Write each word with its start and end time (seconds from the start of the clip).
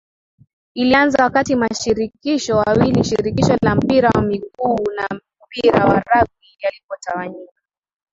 Ilianza 0.75 1.23
wakati 1.23 1.55
mashirikisho 1.55 2.55
mawili 2.63 3.03
Shirikisho 3.03 3.57
la 3.61 3.75
Mpira 3.75 4.09
wa 4.09 4.21
migu 4.21 4.47
na 4.95 5.21
Mpira 5.47 5.85
wa 5.85 5.99
Ragbi 5.99 6.47
yalipotawanyika 6.59 7.53